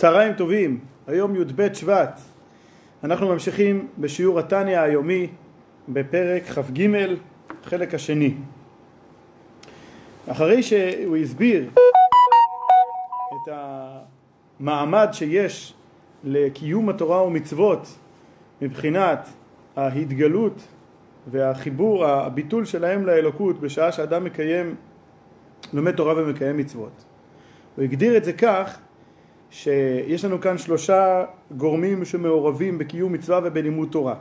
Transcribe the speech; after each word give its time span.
צהריים 0.00 0.32
טובים, 0.32 0.80
היום 1.06 1.36
י"ב 1.36 1.74
שבט. 1.74 2.20
אנחנו 3.04 3.28
ממשיכים 3.28 3.88
בשיעור 3.98 4.38
התניא 4.38 4.80
היומי 4.80 5.26
בפרק 5.88 6.42
כ"ג, 6.42 6.88
חלק 7.64 7.94
השני. 7.94 8.34
אחרי 10.28 10.62
שהוא 10.62 11.16
הסביר 11.16 11.70
את 13.32 13.52
המעמד 14.60 15.08
שיש 15.12 15.74
לקיום 16.24 16.88
התורה 16.88 17.22
ומצוות 17.22 17.98
מבחינת 18.62 19.28
ההתגלות 19.76 20.62
והחיבור, 21.30 22.06
הביטול 22.06 22.64
שלהם 22.64 23.06
לאלוקות 23.06 23.60
בשעה 23.60 23.92
שאדם 23.92 24.24
מקיים, 24.24 24.74
לומד 25.72 25.96
תורה 25.96 26.14
ומקיים 26.16 26.56
מצוות. 26.56 27.04
הוא 27.76 27.84
הגדיר 27.84 28.16
את 28.16 28.24
זה 28.24 28.32
כך 28.32 28.78
שיש 29.50 30.24
לנו 30.24 30.40
כאן 30.40 30.58
שלושה 30.58 31.24
גורמים 31.56 32.04
שמעורבים 32.04 32.78
בקיום 32.78 33.12
מצווה 33.12 33.40
ובלימוד 33.44 33.88
תורה. 33.90 34.14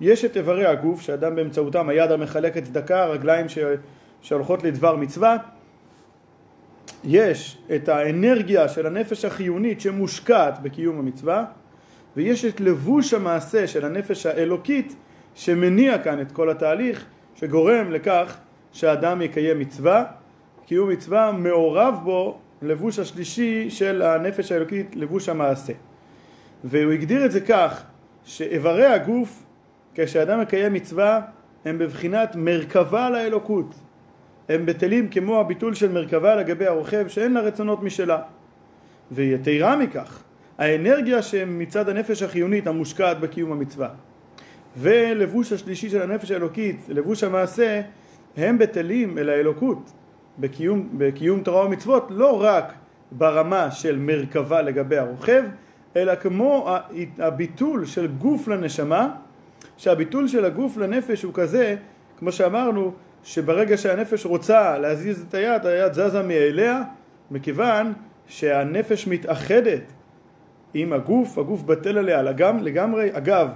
יש 0.00 0.24
את 0.24 0.36
איברי 0.36 0.66
הגוף, 0.66 1.00
שאדם 1.00 1.34
באמצעותם 1.34 1.88
היד 1.88 2.10
המחלקת 2.10 2.64
צדקה, 2.64 3.02
הרגליים 3.02 3.46
שהולכות 4.22 4.64
לדבר 4.64 4.96
מצווה. 4.96 5.36
יש 7.04 7.58
את 7.74 7.88
האנרגיה 7.88 8.68
של 8.68 8.86
הנפש 8.86 9.24
החיונית 9.24 9.80
שמושקעת 9.80 10.62
בקיום 10.62 10.98
המצווה, 10.98 11.44
ויש 12.16 12.44
את 12.44 12.60
לבוש 12.60 13.14
המעשה 13.14 13.66
של 13.66 13.84
הנפש 13.84 14.26
האלוקית 14.26 14.96
שמניע 15.34 15.98
כאן 15.98 16.20
את 16.20 16.32
כל 16.32 16.50
התהליך, 16.50 17.04
שגורם 17.34 17.92
לכך 17.92 18.36
שאדם 18.72 19.22
יקיים 19.22 19.58
מצווה. 19.58 20.04
קיום 20.66 20.88
מצווה 20.88 21.32
מעורב 21.32 21.94
בו 22.04 22.38
לבוש 22.62 22.98
השלישי 22.98 23.70
של 23.70 24.02
הנפש 24.02 24.52
האלוקית, 24.52 24.96
לבוש 24.96 25.28
המעשה. 25.28 25.72
והוא 26.64 26.92
הגדיר 26.92 27.24
את 27.24 27.32
זה 27.32 27.40
כך, 27.40 27.82
שאיברי 28.24 28.86
הגוף, 28.86 29.42
כשאדם 29.94 30.40
מקיים 30.40 30.72
מצווה, 30.72 31.20
הם 31.64 31.78
בבחינת 31.78 32.36
מרכבה 32.36 33.10
לאלוקות. 33.10 33.74
הם 34.48 34.66
בטלים 34.66 35.08
כמו 35.08 35.40
הביטול 35.40 35.74
של 35.74 35.92
מרכבה 35.92 36.36
לגבי 36.36 36.66
הרוכב 36.66 37.08
שאין 37.08 37.32
לה 37.32 37.40
רצונות 37.40 37.82
משלה. 37.82 38.18
ויתרה 39.12 39.76
מכך, 39.76 40.22
האנרגיה 40.58 41.22
שמצד 41.22 41.88
הנפש 41.88 42.22
החיונית 42.22 42.66
המושקעת 42.66 43.20
בקיום 43.20 43.52
המצווה 43.52 43.88
ולבוש 44.76 45.52
השלישי 45.52 45.90
של 45.90 46.02
הנפש 46.02 46.30
האלוקית, 46.30 46.80
לבוש 46.88 47.24
המעשה, 47.24 47.80
הם 48.36 48.58
בטלים 48.58 49.18
אל 49.18 49.28
האלוקות. 49.28 49.92
בקיום, 50.40 50.88
בקיום 50.98 51.40
תורה 51.40 51.66
ומצוות 51.66 52.06
לא 52.10 52.42
רק 52.42 52.72
ברמה 53.12 53.70
של 53.70 53.98
מרכבה 53.98 54.62
לגבי 54.62 54.98
הרוכב, 54.98 55.42
אלא 55.96 56.14
כמו 56.14 56.68
הביטול 57.18 57.86
של 57.86 58.06
גוף 58.06 58.48
לנשמה, 58.48 59.10
שהביטול 59.76 60.28
של 60.28 60.44
הגוף 60.44 60.76
לנפש 60.76 61.22
הוא 61.22 61.34
כזה, 61.34 61.76
כמו 62.18 62.32
שאמרנו, 62.32 62.92
שברגע 63.24 63.76
שהנפש 63.76 64.26
רוצה 64.26 64.78
להזיז 64.78 65.24
את 65.28 65.34
היד, 65.34 65.66
היד 65.66 65.92
זזה 65.92 66.22
מאליה, 66.22 66.82
מכיוון 67.30 67.92
שהנפש 68.26 69.06
מתאחדת 69.06 69.82
עם 70.74 70.92
הגוף, 70.92 71.38
הגוף 71.38 71.62
בטל 71.62 71.98
עליה 71.98 72.22
לגמרי, 72.22 72.62
לגמרי. 72.62 73.08
אגב, 73.12 73.48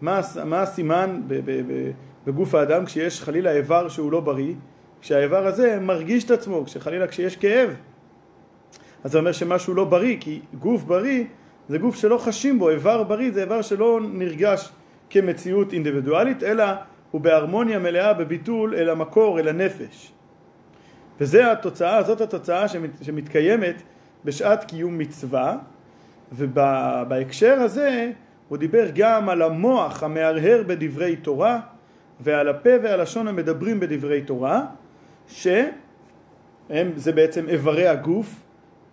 מה, 0.00 0.20
מה 0.44 0.62
הסימן 0.62 1.20
בגוף 2.26 2.54
האדם 2.54 2.84
כשיש 2.84 3.22
חלילה 3.22 3.52
איבר 3.52 3.88
שהוא 3.88 4.12
לא 4.12 4.20
בריא? 4.20 4.54
כשהאיבר 5.00 5.46
הזה 5.46 5.78
מרגיש 5.80 6.24
את 6.24 6.30
עצמו, 6.30 6.64
כשחלילה 6.64 7.06
כשיש 7.06 7.36
כאב, 7.36 7.70
אז 9.04 9.12
זה 9.12 9.18
אומר 9.18 9.32
שמשהו 9.32 9.74
לא 9.74 9.84
בריא, 9.84 10.16
כי 10.20 10.40
גוף 10.58 10.82
בריא 10.82 11.24
זה 11.68 11.78
גוף 11.78 11.96
שלא 11.96 12.18
חשים 12.18 12.58
בו, 12.58 12.70
איבר 12.70 13.02
בריא 13.02 13.32
זה 13.32 13.40
איבר 13.40 13.62
שלא 13.62 14.00
נרגש 14.12 14.68
כמציאות 15.10 15.72
אינדיבידואלית, 15.72 16.42
אלא 16.42 16.64
הוא 17.10 17.20
בהרמוניה 17.20 17.78
מלאה 17.78 18.12
בביטול 18.12 18.74
אל 18.74 18.88
המקור, 18.90 19.40
אל 19.40 19.48
הנפש. 19.48 20.12
וזה 21.20 21.52
התוצאה, 21.52 22.02
זאת 22.02 22.20
התוצאה 22.20 22.68
שמת, 22.68 22.90
שמתקיימת 23.02 23.82
בשעת 24.24 24.64
קיום 24.64 24.98
מצווה, 24.98 25.56
ובהקשר 26.32 27.52
הזה 27.60 28.10
הוא 28.48 28.58
דיבר 28.58 28.86
גם 28.94 29.28
על 29.28 29.42
המוח 29.42 30.02
המהרהר 30.02 30.62
בדברי 30.66 31.16
תורה, 31.16 31.60
ועל 32.20 32.48
הפה 32.48 32.70
והלשון 32.82 33.28
המדברים 33.28 33.80
בדברי 33.80 34.22
תורה, 34.22 34.66
שהם, 35.30 36.92
זה 36.96 37.12
בעצם 37.12 37.48
איברי 37.48 37.88
הגוף, 37.88 38.34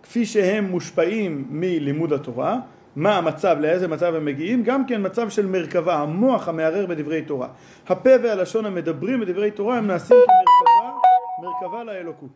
כפי 0.02 0.26
שהם 0.26 0.64
מושפעים 0.64 1.46
מלימוד 1.50 2.12
התורה, 2.12 2.58
מה 2.96 3.16
המצב, 3.16 3.56
לאיזה 3.60 3.88
מצב 3.88 4.14
הם 4.14 4.24
מגיעים, 4.24 4.62
גם 4.62 4.86
כן 4.86 5.06
מצב 5.06 5.30
של 5.30 5.46
מרכבה, 5.46 5.94
המוח 5.94 6.48
המערער 6.48 6.86
בדברי 6.86 7.22
תורה. 7.22 7.48
הפה 7.88 8.10
והלשון 8.22 8.66
המדברים 8.66 9.20
בדברי 9.20 9.50
תורה 9.50 9.78
הם 9.78 9.86
נעשים 9.86 10.16
כמרכבה, 10.16 10.98
מרכבה 11.42 11.84
לאלוקות. 11.84 12.30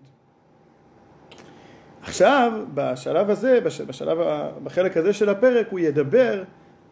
עכשיו, 2.03 2.53
בשלב 2.75 3.31
הזה, 3.31 3.61
בשלב, 3.61 4.19
בחלק 4.65 4.97
הזה 4.97 5.13
של 5.13 5.29
הפרק, 5.29 5.67
הוא 5.71 5.81
ידבר 5.81 6.43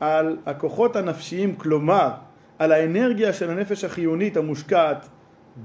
על 0.01 0.37
הכוחות 0.47 0.97
הנפשיים, 0.97 1.57
כלומר, 1.57 2.09
על 2.59 2.73
האנרגיה 2.73 3.33
של 3.33 3.51
הנפש 3.51 3.85
החיונית 3.85 4.37
המושקעת 4.37 5.09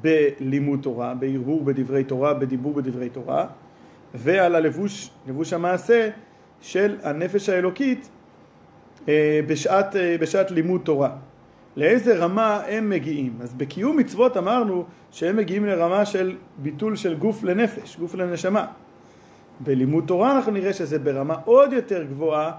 בלימוד 0.02 0.80
תורה, 0.82 1.14
בהרהור 1.14 1.64
בדברי 1.64 2.04
תורה, 2.04 2.34
בדיבור 2.34 2.74
בדברי 2.74 3.10
תורה, 3.10 3.48
ועל 4.14 4.56
הלבוש, 4.56 5.10
לבוש 5.28 5.54
המעשה 5.54 6.10
של 6.62 6.98
הנפש 7.04 7.50
האלוקית 7.50 8.10
אה, 9.10 9.40
בשעת, 9.48 9.96
אה, 9.96 10.16
בשעת 10.20 10.52
לימוד 10.52 10.82
תורה. 10.84 11.10
לאיזה 11.76 12.18
רמה 12.18 12.62
הם 12.68 12.90
מגיעים? 12.90 13.34
אז 13.42 13.54
בקיום 13.54 13.98
מצוות 13.98 14.38
אמרנו 14.38 14.86
שהם 15.12 15.38
מגיעים 15.38 15.66
לרמה 15.66 16.06
של 16.06 16.36
ביטול 16.58 16.96
של 16.96 17.16
גוף 17.16 17.44
לנפש, 17.44 17.98
גוף 17.98 18.16
לנשמה. 18.16 18.66
בלימוד 19.60 20.04
תורה 20.08 20.36
אנחנו 20.36 20.52
נראה 20.52 20.74
שזה 20.74 21.00
ברמה 21.00 21.36
עוד 21.46 21.74
יותר 21.74 22.04
גבוהה, 22.04 22.52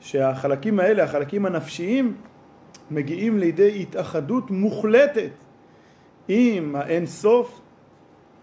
שהחלקים 0.00 0.80
האלה, 0.80 1.04
החלקים 1.04 1.46
הנפשיים, 1.46 2.14
מגיעים 2.90 3.38
לידי 3.38 3.82
התאחדות 3.82 4.50
מוחלטת 4.50 5.30
עם 6.28 6.76
האין 6.76 7.06
סוף, 7.06 7.60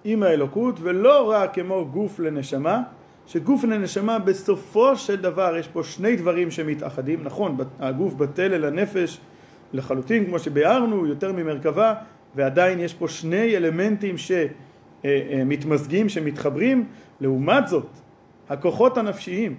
עם 0.04 0.24
האלוקות, 0.24 0.76
ולא 0.82 1.32
רק 1.32 1.54
כמו 1.56 1.86
גוף 1.92 2.20
לנשמה, 2.20 2.82
שגוף 3.28 3.64
לנשמה 3.64 4.20
בסופו 4.20 4.96
של 4.96 5.16
דבר 5.16 5.56
יש 5.58 5.68
פה 5.68 5.84
שני 5.84 6.16
דברים 6.16 6.52
שמתאחדים, 6.52 7.24
נכון, 7.24 7.58
הגוף 7.80 8.14
בטל 8.14 8.54
אל 8.54 8.66
הנפש 8.66 9.20
לחלוטין, 9.74 10.26
כמו 10.26 10.40
שביארנו, 10.40 11.08
יותר 11.08 11.32
ממרכבה, 11.32 11.94
ועדיין 12.36 12.80
יש 12.80 12.94
פה 12.94 13.08
שני 13.08 13.58
אלמנטים 13.58 14.16
שמתמזגים, 15.04 16.10
שמתחברים, 16.10 16.86
לעומת 17.22 17.68
זאת, 17.68 17.88
הכוחות 18.50 18.98
הנפשיים, 18.98 19.56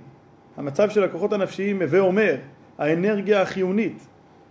המצב 0.57 0.91
של 0.91 1.05
הכוחות 1.05 1.33
הנפשיים 1.33 1.83
הווה 1.83 2.01
אומר, 2.01 2.35
האנרגיה 2.79 3.43
החיונית 3.43 4.07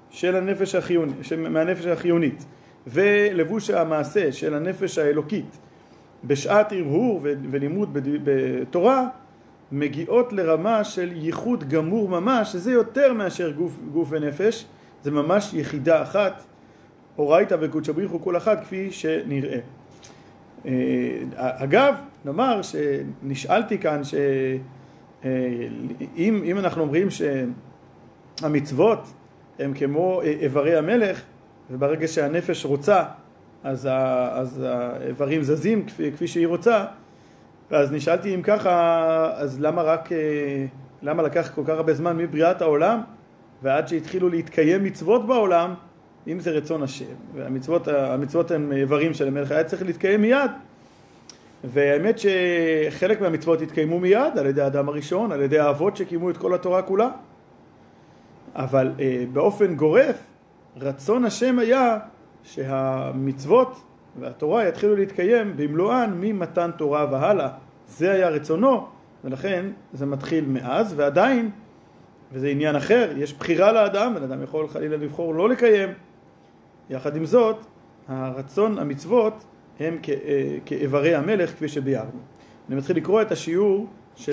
של 0.10 0.36
הנפש 0.36 0.76
החיונית, 0.76 1.16
מהנפש 1.38 1.86
החיונית, 1.86 2.46
ולבוש 2.88 3.70
המעשה 3.70 4.32
של 4.32 4.54
הנפש 4.54 4.98
האלוקית. 4.98 5.58
בשעת 6.24 6.72
הרהור 6.72 7.20
ולימוד 7.24 7.90
בתורה 8.24 9.08
מגיעות 9.72 10.34
לרמה 10.34 10.84
של 10.84 11.12
ייחוד 11.16 11.70
גמור 11.70 12.10
ממש, 12.10 12.52
שזה 12.52 12.72
יותר 12.72 13.14
מאשר 13.14 13.52
גוף, 13.52 13.80
גוף 13.92 14.08
ונפש, 14.12 14.66
זה 15.04 15.12
ממש 15.12 15.54
יחידה 15.54 16.04
אחת, 16.04 16.44
אורייתא 17.18 17.56
וקודשא 17.62 17.92
בריחו 17.92 18.22
כל 18.22 18.38
אחת 18.38 18.62
כפי 18.64 18.92
שנראה. 18.92 19.60
אה, 20.66 20.72
אגב, 21.36 21.96
נאמר 22.26 22.62
שנשאלתי 22.62 23.78
כאן 23.78 24.02
שאם 25.24 26.58
אנחנו 26.58 26.82
אומרים 26.82 27.08
שהמצוות 28.40 29.00
הם 29.60 29.74
כמו 29.74 30.22
איברי 30.22 30.78
המלך, 30.78 31.24
וברגע 31.70 32.08
שהנפש 32.08 32.66
רוצה 32.66 33.04
אז, 33.64 33.86
ה, 33.86 34.30
אז 34.34 34.64
האיברים 34.64 35.44
זזים 35.44 35.86
כפי, 35.86 36.12
כפי 36.12 36.28
שהיא 36.28 36.48
רוצה. 36.48 36.86
ואז 37.72 37.92
נשאלתי 37.92 38.36
אם 38.36 38.42
ככה 38.42 39.32
אז 39.36 39.60
למה 39.60 39.82
רק 39.82 40.12
אה, 40.12 40.66
למה 41.02 41.24
לקח 41.24 41.52
כל 41.56 41.62
כך 41.66 41.70
הרבה 41.70 41.94
זמן 41.94 42.18
מבריאת 42.18 42.62
העולם 42.62 43.02
ועד 43.62 43.88
שהתחילו 43.88 44.30
להתקיים 44.30 44.84
מצוות 44.84 45.28
בעולם 45.28 45.74
אם 46.28 46.40
זה 46.40 46.52
רצון 46.52 46.84
השם? 46.84 47.06
והמצוות 47.36 47.88
המצוות 47.88 48.52
הן 48.52 48.72
איברים 48.72 49.14
של 49.14 49.28
המלך 49.28 49.52
היה 49.52 49.64
צריך 49.64 49.84
להתקיים 49.84 50.22
מיד. 50.22 50.52
והאמת 51.64 52.20
שחלק 52.20 53.22
מהמצוות 53.22 53.62
התקיימו 53.62 54.00
מיד 54.00 54.38
על 54.38 54.46
ידי 54.46 54.62
האדם 54.62 54.90
הראשון 54.90 55.32
על 55.32 55.42
ידי 55.42 55.60
האבות 55.60 55.98
שקיימו 55.98 56.30
את 56.30 56.38
כל 56.38 56.56
התורה 56.56 56.82
כולה. 56.82 57.10
אבל 58.56 58.92
אה, 59.00 59.24
באופן 59.34 59.76
גורף 59.76 60.31
רצון 60.78 61.26
השם 61.26 61.60
היה 61.60 61.98
שהמצוות 62.44 63.82
והתורה 64.20 64.68
יתחילו 64.68 64.96
להתקיים 64.96 65.54
במלואן 65.58 66.14
ממתן 66.20 66.72
תורה 66.78 67.06
והלאה. 67.12 67.50
זה 67.88 68.12
היה 68.12 68.30
רצונו, 68.30 68.88
ולכן 69.24 69.66
זה 69.94 70.06
מתחיל 70.06 70.46
מאז, 70.46 70.94
ועדיין 70.96 71.52
וזה 72.32 72.48
עניין 72.48 72.76
אחר, 72.76 73.12
יש 73.18 73.34
בחירה 73.34 73.72
לאדם, 73.72 74.16
בן 74.16 74.24
אדם 74.24 74.44
יכול 74.44 74.68
חלילה 74.68 74.98
לבחור 74.98 75.36
לא 75.36 75.50
לקיים. 75.50 75.90
יחד 76.90 77.16
עם 77.16 77.26
זאת, 77.26 77.66
הרצון, 78.08 78.80
המצוות, 78.80 79.44
הם 79.80 79.98
אה, 80.10 80.58
כאיברי 80.66 81.16
המלך, 81.16 81.50
כפי 81.50 81.68
שביארנו. 81.68 82.20
אני 82.70 82.76
מתחיל 82.76 82.98
לקרוא 82.98 83.22
את 83.22 83.32
השיעור 83.32 83.88
של... 84.16 84.32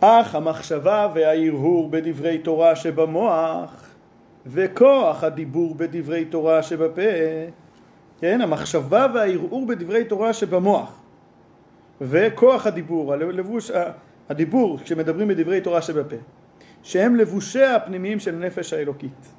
אך 0.00 0.34
המחשבה 0.34 1.08
וההרהור 1.14 1.90
בדברי 1.90 2.38
תורה 2.38 2.76
שבמוח 2.76 3.88
וכוח 4.46 5.24
הדיבור 5.24 5.74
בדברי 5.74 6.24
תורה 6.24 6.62
שבפה, 6.62 7.02
כן, 8.20 8.40
המחשבה 8.40 9.06
וההרהור 9.14 9.66
בדברי 9.66 10.04
תורה 10.04 10.32
שבמוח 10.32 11.02
וכוח 12.00 12.66
הדיבור, 12.66 13.12
הלבוש, 13.12 13.70
הדיבור 14.28 14.78
כשמדברים 14.84 15.28
בדברי 15.28 15.60
תורה 15.60 15.82
שבפה, 15.82 16.16
שהם 16.82 17.16
לבושיה 17.16 17.76
הפנימיים 17.76 18.20
של 18.20 18.34
הנפש 18.34 18.72
האלוקית. 18.72 19.32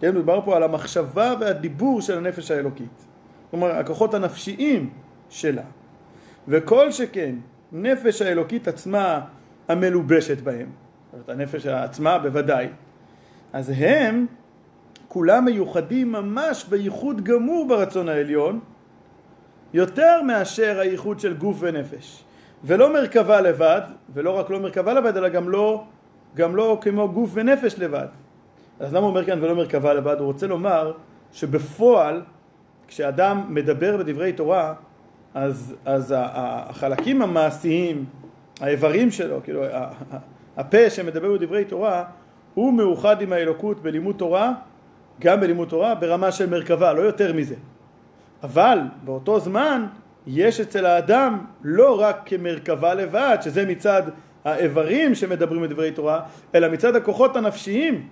כן, 0.00 0.10
מדובר 0.10 0.40
פה 0.44 0.56
על 0.56 0.62
המחשבה 0.62 1.34
והדיבור 1.40 2.00
של 2.00 2.18
הנפש 2.18 2.50
האלוקית. 2.50 3.06
כלומר, 3.50 3.70
הכוחות 3.70 4.14
הנפשיים 4.14 4.90
שלה. 5.30 5.62
וכל 6.48 6.92
שכן 6.92 7.34
נפש 7.72 8.22
האלוקית 8.22 8.68
עצמה 8.68 9.20
המלובשת 9.68 10.40
בהם, 10.40 10.68
זאת 11.18 11.28
הנפש 11.28 11.66
עצמה 11.66 12.18
בוודאי, 12.18 12.68
אז 13.52 13.72
הם 13.76 14.26
כולם 15.08 15.44
מיוחדים 15.44 16.12
ממש 16.12 16.64
בייחוד 16.64 17.24
גמור 17.24 17.68
ברצון 17.68 18.08
העליון, 18.08 18.60
יותר 19.72 20.22
מאשר 20.22 20.80
הייחוד 20.80 21.20
של 21.20 21.34
גוף 21.36 21.56
ונפש. 21.60 22.24
ולא 22.64 22.92
מרכבה 22.92 23.40
לבד, 23.40 23.80
ולא 24.14 24.30
רק 24.30 24.50
לא 24.50 24.60
מרכבה 24.60 24.92
לבד, 24.94 25.16
אלא 25.16 25.28
גם 25.28 25.48
לא, 25.48 25.84
גם 26.34 26.56
לא 26.56 26.78
כמו 26.80 27.08
גוף 27.12 27.30
ונפש 27.34 27.78
לבד. 27.78 28.06
אז 28.80 28.94
למה 28.94 29.00
הוא 29.00 29.08
אומר 29.08 29.24
כאן 29.24 29.44
ולא 29.44 29.54
מרכבה 29.54 29.94
לבד? 29.94 30.16
הוא 30.18 30.26
רוצה 30.26 30.46
לומר 30.46 30.92
שבפועל, 31.32 32.22
כשאדם 32.88 33.44
מדבר 33.48 33.96
בדברי 33.96 34.32
תורה, 34.32 34.74
אז, 35.34 35.74
אז 35.84 36.14
החלקים 36.16 37.22
המעשיים, 37.22 38.04
האיברים 38.60 39.10
שלו, 39.10 39.40
כאילו 39.44 39.62
הפה 40.56 40.90
שמדבר 40.90 41.32
בדברי 41.32 41.64
תורה, 41.64 42.04
הוא 42.54 42.72
מאוחד 42.72 43.22
עם 43.22 43.32
האלוקות 43.32 43.82
בלימוד 43.82 44.16
תורה, 44.16 44.52
גם 45.20 45.40
בלימוד 45.40 45.68
תורה, 45.68 45.94
ברמה 45.94 46.32
של 46.32 46.50
מרכבה, 46.50 46.92
לא 46.92 47.00
יותר 47.00 47.32
מזה. 47.32 47.54
אבל 48.42 48.78
באותו 49.04 49.40
זמן 49.40 49.86
יש 50.26 50.60
אצל 50.60 50.86
האדם 50.86 51.44
לא 51.62 52.00
רק 52.00 52.22
כמרכבה 52.24 52.94
לבד, 52.94 53.38
שזה 53.40 53.66
מצד 53.66 54.02
האיברים 54.44 55.14
שמדברים 55.14 55.62
בדברי 55.62 55.90
תורה, 55.90 56.20
אלא 56.54 56.68
מצד 56.68 56.96
הכוחות 56.96 57.36
הנפשיים, 57.36 58.08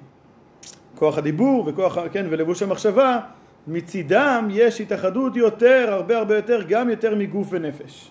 כוח 0.95 1.19
הדיבור 1.19 1.65
וכוח, 1.67 1.99
כן, 2.13 2.27
ולבוש 2.31 2.63
המחשבה, 2.63 3.21
מצידם 3.67 4.49
יש 4.51 4.81
התאחדות 4.81 5.37
יותר, 5.37 5.89
הרבה 5.93 6.19
הרבה 6.19 6.37
יותר, 6.37 6.63
גם 6.69 6.91
יותר 6.91 7.15
מגוף 7.15 7.49
ונפש. 7.51 8.11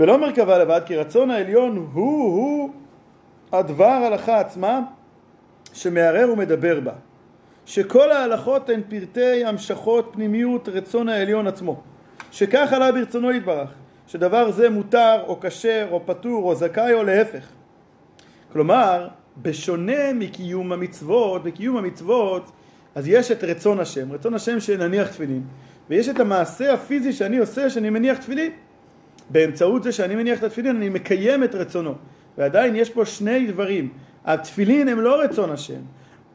ולא 0.00 0.18
מרכבה 0.18 0.58
לבד, 0.58 0.80
כי 0.86 0.96
רצון 0.96 1.30
העליון 1.30 1.76
הוא-הוא 1.92 2.70
הדבר 3.52 3.84
הלכה 3.84 4.40
עצמה 4.40 4.80
שמערער 5.72 6.32
ומדבר 6.32 6.80
בה. 6.80 6.92
שכל 7.66 8.10
ההלכות 8.10 8.70
הן 8.70 8.80
פרטי 8.88 9.44
המשכות 9.44 10.10
פנימיות 10.12 10.68
רצון 10.68 11.08
העליון 11.08 11.46
עצמו. 11.46 11.80
שכך 12.30 12.72
עלה 12.72 12.92
ברצונו 12.92 13.32
יתברך, 13.32 13.70
שדבר 14.06 14.50
זה 14.50 14.70
מותר 14.70 15.22
או 15.26 15.38
כשר 15.40 15.88
או 15.90 16.00
פטור 16.06 16.44
או 16.44 16.54
זכאי 16.54 16.94
או 16.94 17.02
להפך. 17.02 17.48
כלומר, 18.52 19.08
בשונה 19.42 20.12
מקיום 20.14 20.72
המצוות, 20.72 21.44
בקיום 21.44 21.76
המצוות 21.76 22.50
אז 22.96 23.08
יש 23.08 23.30
את 23.30 23.44
רצון 23.44 23.80
השם, 23.80 24.12
רצון 24.12 24.34
השם 24.34 24.60
שנניח 24.60 25.08
תפילין, 25.08 25.42
ויש 25.90 26.08
את 26.08 26.20
המעשה 26.20 26.72
הפיזי 26.74 27.12
שאני 27.12 27.38
עושה 27.38 27.70
שאני 27.70 27.90
מניח 27.90 28.18
תפילין. 28.18 28.50
באמצעות 29.30 29.82
זה 29.82 29.92
שאני 29.92 30.16
מניח 30.16 30.38
את 30.38 30.44
התפילין 30.44 30.76
אני 30.76 30.88
מקיים 30.88 31.44
את 31.44 31.54
רצונו. 31.54 31.94
ועדיין 32.38 32.76
יש 32.76 32.90
פה 32.90 33.04
שני 33.04 33.46
דברים. 33.46 33.88
התפילין 34.24 34.88
הם 34.88 35.00
לא 35.00 35.20
רצון 35.20 35.50
השם. 35.50 35.80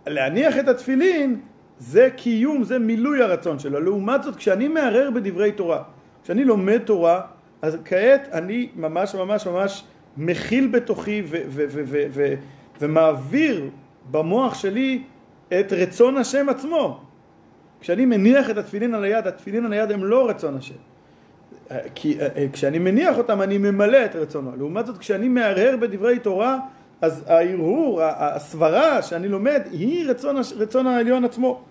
להניח 0.08 0.58
את 0.58 0.68
התפילין 0.68 1.40
זה 1.80 2.10
קיום, 2.16 2.64
זה 2.64 2.80
מילוי 2.80 3.22
הרצון 3.22 3.60
שלו. 3.60 3.80
לעומת 3.80 4.24
זאת, 4.24 4.36
כשאני 4.36 4.68
מערער 4.68 5.10
בדברי 5.12 5.52
תורה, 5.52 5.84
כשאני 6.24 6.46
לומד 6.46 6.78
תורה, 6.78 7.22
אז 7.62 7.78
כעת 7.86 8.30
אני 8.32 8.70
ממש 8.76 9.16
ממש 9.16 9.48
ממש 9.48 9.84
מכיל 10.18 10.68
בתוכי 10.68 11.24
ומעביר 12.80 13.70
במוח 14.12 14.56
שלי 14.56 15.04
את 15.60 15.74
רצון 15.74 16.18
השם 16.18 16.50
עצמו. 16.50 17.00
כשאני 17.82 18.06
מניח 18.06 18.50
את 18.50 18.58
התפילין 18.58 18.94
על 18.94 19.04
היד, 19.04 19.28
התפילין 19.28 19.66
על 19.66 19.74
היד 19.74 19.92
הם 19.92 20.06
לא 20.06 20.30
רצון 20.30 20.58
השם. 20.58 20.76
כי 21.96 22.20
אה, 22.20 22.28
אה, 22.36 22.46
כשאני 22.54 22.80
מניח 22.80 23.18
אותם 23.18 23.42
אני 23.42 23.58
ממלא 23.58 24.06
את 24.06 24.16
רצונו. 24.16 24.52
לעומת 24.58 24.86
זאת 24.86 24.98
כשאני 24.98 25.28
מהרהר 25.28 25.78
בדברי 25.78 26.20
תורה 26.20 26.60
אז 27.02 27.24
ההרהור, 27.28 28.02
הסברה 28.04 29.02
שאני 29.02 29.28
לומד 29.28 29.62
היא 29.72 30.10
רצון, 30.10 30.36
רצון 30.58 30.88
העליון 30.88 31.26
עצמו. 31.26 31.62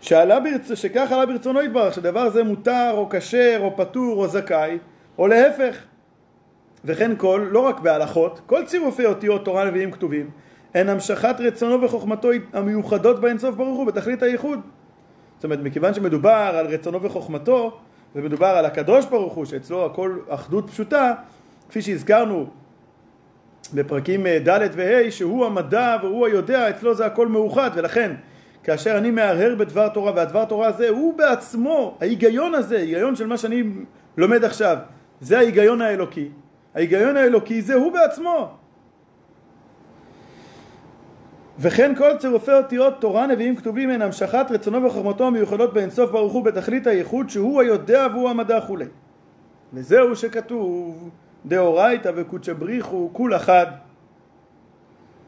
שעלה 0.00 0.40
ברצ... 0.40 0.72
שכך 0.74 1.12
עלה 1.12 1.26
ברצונו 1.26 1.62
יתברך, 1.62 1.94
שדבר 1.94 2.30
זה 2.30 2.44
מותר 2.44 2.90
או 2.92 3.08
כשר 3.10 3.58
או 3.60 3.76
פטור 3.76 4.22
או 4.22 4.28
זכאי 4.28 4.78
או 5.18 5.26
להפך. 5.26 5.76
וכן 6.84 7.16
כל, 7.16 7.48
לא 7.50 7.60
רק 7.60 7.80
בהלכות, 7.80 8.40
כל 8.46 8.64
צירופי 8.66 9.06
אותיות 9.06 9.44
תורה 9.44 9.64
נביאים 9.64 9.90
כתובים 9.90 10.30
הן 10.74 10.88
המשכת 10.88 11.36
רצונו 11.38 11.82
וחוכמתו 11.82 12.28
המיוחדות 12.52 13.20
באינסוף 13.20 13.54
ברוך 13.54 13.78
הוא 13.78 13.86
בתכלית 13.86 14.22
הייחוד. 14.22 14.60
זאת 15.36 15.44
אומרת, 15.44 15.58
מכיוון 15.62 15.94
שמדובר 15.94 16.30
על 16.30 16.66
רצונו 16.66 17.02
וחוכמתו, 17.02 17.78
ומדובר 18.14 18.46
על 18.46 18.64
הקדוש 18.64 19.06
ברוך 19.06 19.32
הוא, 19.32 19.44
שאצלו 19.44 19.86
הכל 19.86 20.18
אחדות 20.28 20.70
פשוטה, 20.70 21.14
כפי 21.68 21.82
שהזכרנו 21.82 22.46
בפרקים 23.74 24.26
אה, 24.26 24.38
ד' 24.38 24.68
וה', 24.72 25.10
שהוא 25.10 25.46
המדע 25.46 25.96
והוא 26.02 26.26
היודע, 26.26 26.70
אצלו 26.70 26.94
זה 26.94 27.06
הכל 27.06 27.28
מאוחד, 27.28 27.70
ולכן 27.74 28.12
כאשר 28.62 28.98
אני 28.98 29.10
מהרהר 29.10 29.54
בדבר 29.54 29.88
תורה, 29.88 30.12
והדבר 30.16 30.44
תורה 30.44 30.66
הזה 30.66 30.88
הוא 30.88 31.18
בעצמו, 31.18 31.96
ההיגיון 32.00 32.54
הזה, 32.54 32.76
ההיגיון 32.76 33.16
של 33.16 33.26
מה 33.26 33.36
שאני 33.36 33.62
לומד 34.16 34.44
עכשיו, 34.44 34.76
זה 35.20 35.38
ההיגיון 35.38 35.82
האלוקי. 35.82 36.28
ההיגיון 36.74 37.16
האלוקי 37.16 37.62
זה 37.62 37.74
הוא 37.74 37.92
בעצמו. 37.92 38.54
וכן 41.60 41.94
כל 41.94 42.16
צירופי 42.18 42.52
אותיות 42.52 42.94
תורה 43.00 43.26
נביאים 43.26 43.56
כתובים 43.56 43.90
הן 43.90 44.02
המשכת 44.02 44.46
רצונו 44.50 44.84
וחוכמתו 44.84 45.26
המיוחדות 45.26 45.74
באינסוף 45.74 46.10
ברוך 46.10 46.32
הוא 46.32 46.44
בתכלית 46.44 46.86
הייחוד 46.86 47.30
שהוא 47.30 47.60
היודע 47.60 48.06
והוא 48.12 48.30
המדע 48.30 48.60
כולי. 48.60 48.84
וזהו 49.72 50.16
שכתוב 50.16 51.10
דאורייתא 51.46 52.12
וקודשא 52.16 52.52
בריחו 52.52 53.10
כול 53.12 53.36
אחד. 53.36 53.66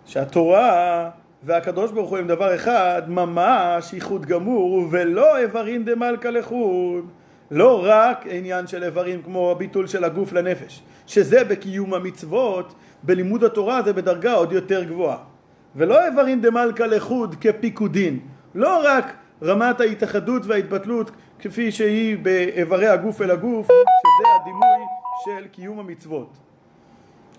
שהתורה 0.07 1.11
והקדוש 1.43 1.93
ברוך 1.93 2.11
הוא 2.11 2.19
הם 2.19 2.27
דבר 2.27 2.55
אחד 2.55 3.03
ממש 3.07 3.93
ייחוד 3.93 4.27
גמור 4.27 4.89
ולא 4.91 5.39
איברים 5.39 5.85
דמלכא 5.85 6.29
לחוד. 6.29 7.11
לא 7.51 7.83
רק 7.85 8.25
עניין 8.31 8.67
של 8.67 8.85
איברים 8.85 9.23
כמו 9.23 9.51
הביטול 9.51 9.87
של 9.87 10.05
הגוף 10.05 10.33
לנפש 10.33 10.83
שזה 11.07 11.45
בקיום 11.45 11.95
המצוות 11.95 12.75
בלימוד 13.03 13.45
התורה 13.45 13.83
זה 13.83 13.93
בדרגה 13.93 14.33
עוד 14.33 14.53
יותר 14.53 14.85
גבוהה 14.85 15.30
ולא 15.77 16.07
איברין 16.07 16.41
דמלכה 16.41 16.87
לחוד 16.87 17.35
כפיקודין, 17.41 18.19
לא 18.55 18.83
רק 18.85 19.17
רמת 19.43 19.81
ההתאחדות 19.81 20.47
וההתבטלות 20.47 21.11
כפי 21.39 21.73
שהיא 21.73 22.19
באיברי 22.19 22.89
הגוף 22.89 23.23
אל 23.23 23.31
הגוף, 23.31 23.67
שזה 23.67 24.29
הדימוי 24.41 24.87
של 25.25 25.49
קיום 25.49 25.79
המצוות. 25.79 26.37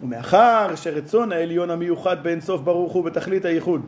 ומאחר 0.01 0.75
שרצון 0.75 1.31
העליון 1.31 1.69
המיוחד 1.69 2.23
באין 2.23 2.41
סוף 2.41 2.61
ברוך 2.61 2.93
הוא 2.93 3.03
בתכלית 3.03 3.45
הייחוד 3.45 3.85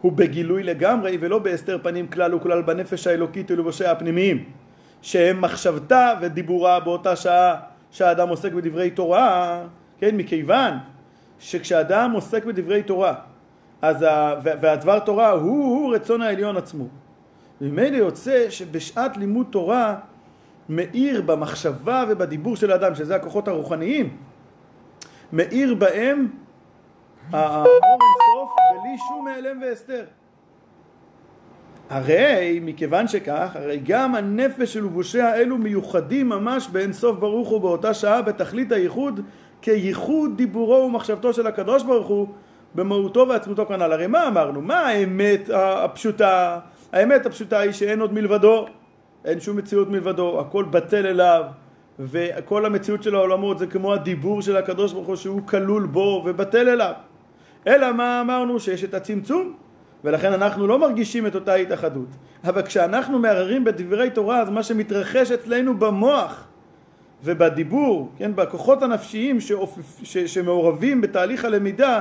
הוא 0.00 0.12
בגילוי 0.12 0.62
לגמרי 0.62 1.18
ולא 1.20 1.38
בהסתר 1.38 1.78
פנים 1.82 2.08
כלל 2.08 2.34
וכלל 2.34 2.62
בנפש 2.62 3.06
האלוקית 3.06 3.50
ולבושיה 3.50 3.92
הפנימיים 3.92 4.44
שהם 5.02 5.40
מחשבתה 5.40 6.14
ודיבורה 6.20 6.80
באותה 6.80 7.16
שעה 7.16 7.54
שהאדם 7.90 8.28
עוסק 8.28 8.52
בדברי 8.52 8.90
תורה, 8.90 9.62
כן, 9.98 10.16
מכיוון 10.16 10.74
שכשאדם 11.38 12.12
עוסק 12.14 12.44
בדברי 12.44 12.82
תורה 12.82 13.14
אז 13.82 14.02
ה... 14.02 14.34
והדבר 14.42 14.98
תורה 14.98 15.30
הוא, 15.30 15.64
הוא 15.64 15.94
רצון 15.94 16.22
העליון 16.22 16.56
עצמו. 16.56 16.84
ממילא 17.60 17.96
יוצא 17.96 18.50
שבשעת 18.50 19.16
לימוד 19.16 19.46
תורה 19.50 19.96
מאיר 20.68 21.22
במחשבה 21.22 22.04
ובדיבור 22.08 22.56
של 22.56 22.72
האדם, 22.72 22.94
שזה 22.94 23.16
הכוחות 23.16 23.48
הרוחניים, 23.48 24.16
מאיר 25.32 25.74
בהם 25.74 26.28
האור 27.32 27.66
אינסוף 27.66 28.50
בלי 28.70 28.96
שום 29.08 29.26
העלם 29.28 29.62
והסתר. 29.62 30.04
הרי 31.90 32.60
מכיוון 32.62 33.08
שכך, 33.08 33.50
הרי 33.54 33.80
גם 33.84 34.14
הנפש 34.14 34.72
של 34.72 34.84
לבושיה 34.84 35.34
אלו 35.34 35.58
מיוחדים 35.58 36.28
ממש 36.28 36.68
באין 36.68 36.92
סוף 36.92 37.18
ברוך 37.18 37.48
הוא 37.48 37.60
באותה 37.60 37.94
שעה 37.94 38.22
בתכלית 38.22 38.72
הייחוד 38.72 39.20
כייחוד 39.62 40.36
דיבורו 40.36 40.86
ומחשבתו 40.86 41.32
של 41.32 41.46
הקדוש 41.46 41.82
ברוך 41.82 42.08
הוא 42.08 42.28
במהותו 42.74 43.26
ועצמותו 43.28 43.66
כנ"ל. 43.66 43.92
הרי 43.92 44.06
מה 44.06 44.28
אמרנו? 44.28 44.60
מה 44.60 44.80
האמת 44.80 45.50
הפשוטה? 45.54 46.58
האמת 46.92 47.26
הפשוטה 47.26 47.58
היא 47.58 47.72
שאין 47.72 48.00
עוד 48.00 48.12
מלבדו, 48.12 48.66
אין 49.24 49.40
שום 49.40 49.56
מציאות 49.56 49.88
מלבדו, 49.88 50.40
הכל 50.40 50.64
בטל 50.64 51.06
אליו 51.06 51.44
וכל 51.98 52.66
המציאות 52.66 53.02
של 53.02 53.14
העולמות 53.14 53.58
זה 53.58 53.66
כמו 53.66 53.94
הדיבור 53.94 54.42
של 54.42 54.56
הקדוש 54.56 54.92
ברוך 54.92 55.06
הוא 55.06 55.16
שהוא 55.16 55.46
כלול 55.46 55.86
בו 55.86 56.22
ובטל 56.26 56.68
אליו. 56.68 56.92
אלא 57.66 57.92
מה 57.92 58.20
אמרנו? 58.20 58.60
שיש 58.60 58.84
את 58.84 58.94
הצמצום 58.94 59.54
ולכן 60.04 60.32
אנחנו 60.32 60.66
לא 60.66 60.78
מרגישים 60.78 61.26
את 61.26 61.34
אותה 61.34 61.54
התאחדות. 61.54 62.08
אבל 62.44 62.62
כשאנחנו 62.62 63.18
מערערים 63.18 63.64
בדברי 63.64 64.10
תורה, 64.10 64.40
אז 64.40 64.50
מה 64.50 64.62
שמתרחש 64.62 65.30
אצלנו 65.30 65.78
במוח 65.78 66.46
ובדיבור, 67.24 68.10
כן, 68.16 68.36
בכוחות 68.36 68.82
הנפשיים 68.82 69.40
שאופף, 69.40 70.00
ש, 70.02 70.18
שמעורבים 70.18 71.00
בתהליך 71.00 71.44
הלמידה, 71.44 72.00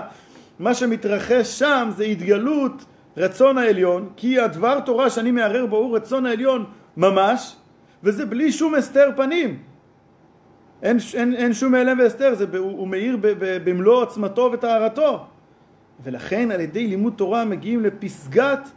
מה 0.60 0.74
שמתרחש 0.74 1.60
שם 1.60 1.90
זה 1.96 2.04
התגלות 2.04 2.86
רצון 3.18 3.58
העליון, 3.58 4.10
כי 4.16 4.40
הדבר 4.40 4.80
תורה 4.80 5.10
שאני 5.10 5.32
מערער 5.32 5.66
בו 5.66 5.78
הוא 5.78 5.96
רצון 5.96 6.26
העליון 6.26 6.66
ממש, 6.98 7.56
וזה 8.04 8.26
בלי 8.26 8.52
שום 8.52 8.76
הסתר 8.76 9.10
פנים. 9.16 9.60
אין, 10.84 10.98
אין, 11.14 11.34
אין 11.34 11.54
שום 11.54 11.76
העלם 11.76 12.00
והסתר, 12.00 12.36
זה, 12.36 12.46
הוא, 12.58 12.72
הוא 12.72 12.88
מאיר 12.88 13.18
במלוא 13.40 14.02
עוצמתו 14.02 14.50
וטהרתו. 14.54 15.26
ולכן 16.04 16.52
על 16.52 16.60
ידי 16.60 16.88
לימוד 16.88 17.14
תורה 17.16 17.46
מגיעים 17.46 17.86
לפסגת 17.86 18.70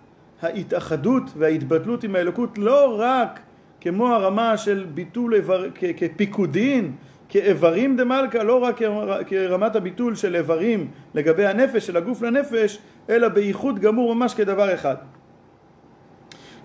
ההתאחדות 0.42 1.22
וההתבטלות 1.36 2.04
עם 2.04 2.16
האלוקות 2.16 2.58
לא 2.58 2.96
רק 2.98 3.40
כמו 3.80 4.08
הרמה 4.08 4.56
של 4.56 4.86
ביטול 4.94 5.34
איבר, 5.34 5.66
כפיקודין, 5.96 6.92
כאיברים 7.32 7.96
דמלכה, 7.96 8.42
לא 8.42 8.62
רק 8.62 8.80
כרמת 9.26 9.76
הביטול 9.76 10.14
של 10.14 10.36
איברים 10.36 10.88
לגבי 11.14 11.46
הנפש, 11.46 11.86
של 11.86 11.96
הגוף 11.96 12.22
לנפש, 12.22 12.78
אלא 13.10 13.28
בייחוד 13.28 13.78
גמור 13.78 14.14
ממש 14.14 14.34
כדבר 14.34 14.74
אחד. 14.74 14.96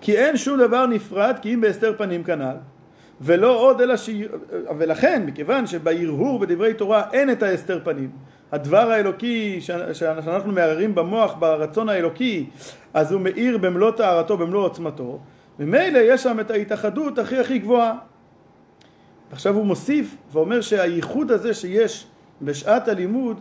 כי 0.00 0.16
אין 0.16 0.36
שום 0.36 0.58
דבר 0.58 0.86
נפרד 0.86 1.36
כי 1.42 1.54
אם 1.54 1.60
בהסתר 1.60 1.94
פנים 1.98 2.24
כנ"ל. 2.24 2.56
ולא 3.20 3.58
עוד 3.60 3.80
אלא 3.80 3.96
ש... 3.96 4.10
ולכן, 4.78 5.22
מכיוון 5.26 5.66
שבהרהור 5.66 6.38
בדברי 6.38 6.74
תורה 6.74 7.02
אין 7.12 7.30
את 7.30 7.42
ההסתר 7.42 7.80
פנים, 7.84 8.10
הדבר 8.52 8.90
האלוקי 8.90 9.60
שאנחנו 9.92 10.52
מערערים 10.52 10.94
במוח, 10.94 11.34
ברצון 11.38 11.88
האלוקי, 11.88 12.46
אז 12.94 13.12
הוא 13.12 13.20
מאיר 13.20 13.58
במלוא 13.58 13.90
טהרתו, 13.90 14.36
במלוא 14.36 14.64
עוצמתו, 14.64 15.18
ממילא 15.58 15.98
יש 15.98 16.22
שם 16.22 16.40
את 16.40 16.50
ההתאחדות 16.50 17.18
הכי 17.18 17.38
הכי 17.38 17.58
גבוהה. 17.58 17.94
עכשיו 19.32 19.54
הוא 19.54 19.66
מוסיף 19.66 20.16
ואומר 20.32 20.60
שהייחוד 20.60 21.30
הזה 21.30 21.54
שיש 21.54 22.06
בשעת 22.42 22.88
הלימוד 22.88 23.40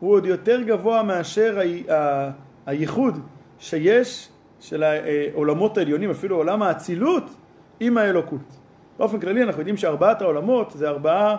הוא 0.00 0.12
עוד 0.12 0.26
יותר 0.26 0.60
גבוה 0.62 1.02
מאשר 1.02 1.58
הייחוד 2.66 3.18
שיש 3.58 4.28
של 4.60 4.82
העולמות 4.82 5.78
העליונים, 5.78 6.10
אפילו 6.10 6.36
עולם 6.36 6.62
האצילות 6.62 7.24
עם 7.80 7.98
האלוקות. 7.98 8.58
באופן 8.98 9.20
כללי 9.20 9.42
אנחנו 9.42 9.60
יודעים 9.60 9.76
שארבעת 9.76 10.22
העולמות 10.22 10.72
זה 10.74 10.88
ארבעה 10.88 11.36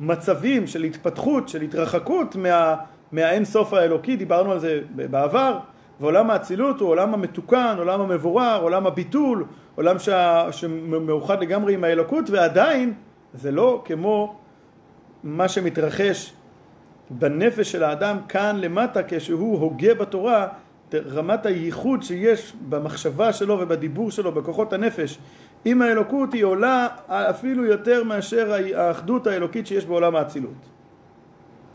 מצבים 0.00 0.66
של 0.66 0.82
התפתחות, 0.82 1.48
של 1.48 1.62
התרחקות 1.62 2.36
מה, 2.36 2.76
מהאין 3.12 3.44
סוף 3.44 3.72
האלוקי, 3.72 4.16
דיברנו 4.16 4.52
על 4.52 4.58
זה 4.58 4.80
בעבר, 4.94 5.58
ועולם 6.00 6.30
האצילות 6.30 6.80
הוא 6.80 6.88
עולם 6.88 7.14
המתוקן, 7.14 7.74
עולם 7.78 8.00
המבורר, 8.00 8.58
עולם 8.62 8.86
הביטול, 8.86 9.44
עולם 9.74 9.98
שה, 9.98 10.46
שמאוחד 10.52 11.42
לגמרי 11.42 11.74
עם 11.74 11.84
האלוקות, 11.84 12.30
ועדיין 12.30 12.94
זה 13.34 13.50
לא 13.50 13.82
כמו 13.84 14.36
מה 15.24 15.48
שמתרחש 15.48 16.32
בנפש 17.10 17.72
של 17.72 17.84
האדם 17.84 18.18
כאן 18.28 18.56
למטה 18.60 19.00
כשהוא 19.08 19.58
הוגה 19.58 19.94
בתורה 19.94 20.48
רמת 20.94 21.46
הייחוד 21.46 22.02
שיש 22.02 22.52
במחשבה 22.68 23.32
שלו 23.32 23.58
ובדיבור 23.60 24.10
שלו, 24.10 24.32
בכוחות 24.32 24.72
הנפש, 24.72 25.18
עם 25.64 25.82
האלוקות 25.82 26.32
היא 26.32 26.44
עולה 26.44 26.88
אפילו 27.06 27.64
יותר 27.64 28.04
מאשר 28.04 28.52
האחדות 28.74 29.26
האלוקית 29.26 29.66
שיש 29.66 29.86
בעולם 29.86 30.16
האצילות. 30.16 30.68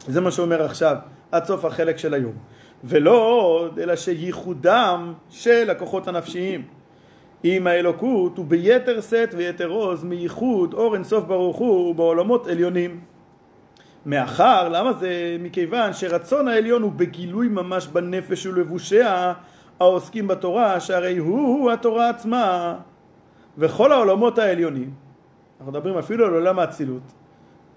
זה 0.07 0.21
מה 0.21 0.31
שאומר 0.31 0.63
עכשיו, 0.63 0.95
עד 1.31 1.45
סוף 1.45 1.65
החלק 1.65 1.97
של 1.97 2.13
היום. 2.13 2.33
ולא 2.83 3.17
עוד, 3.17 3.79
אלא 3.79 3.95
שייחודם 3.95 5.13
של 5.29 5.69
הכוחות 5.69 6.07
הנפשיים 6.07 6.65
עם 7.43 7.67
האלוקות 7.67 8.37
הוא 8.37 8.45
ביתר 8.45 9.01
שאת 9.01 9.33
ויתר 9.33 9.67
עוז 9.67 10.03
מייחוד 10.03 10.73
אור 10.73 10.95
אינסוף 10.95 11.23
ברוך 11.23 11.57
הוא 11.57 11.95
בעולמות 11.95 12.47
עליונים. 12.47 12.99
מאחר, 14.05 14.69
למה 14.69 14.93
זה? 14.93 15.37
מכיוון 15.39 15.93
שרצון 15.93 16.47
העליון 16.47 16.81
הוא 16.81 16.91
בגילוי 16.91 17.47
ממש 17.47 17.87
בנפש 17.87 18.45
ולבושיה 18.45 19.33
העוסקים 19.79 20.27
בתורה, 20.27 20.79
שהרי 20.79 21.17
הוא 21.17 21.39
הוא 21.39 21.71
התורה 21.71 22.09
עצמה. 22.09 22.75
וכל 23.57 23.91
העולמות 23.91 24.39
העליונים, 24.39 24.91
אנחנו 25.59 25.71
מדברים 25.71 25.97
אפילו 25.97 26.25
על 26.25 26.33
עולם 26.33 26.59
האצילות, 26.59 27.01